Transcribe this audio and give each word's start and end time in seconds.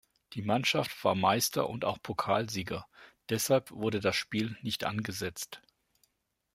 Die 0.33 0.41
Mannschaft 0.41 1.03
war 1.03 1.13
Meister 1.13 1.69
und 1.69 1.85
auch 1.85 2.01
Pokalsieger, 2.01 2.87
deshalb 3.29 3.69
wurde 3.69 3.99
das 3.99 4.15
Spiel 4.15 4.57
nicht 4.63 4.83
angesetzt. 4.83 5.61